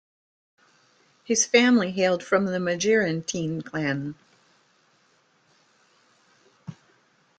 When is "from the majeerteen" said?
2.23-3.63